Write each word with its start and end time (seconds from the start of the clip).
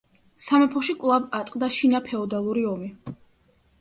სამეფოში 0.43 0.95
კვლავ 1.03 1.27
ატყდა 1.41 1.71
შინაფეოდალური 1.77 2.65
ომი. 2.75 2.91